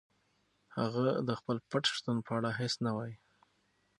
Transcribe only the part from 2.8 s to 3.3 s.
نه وايي.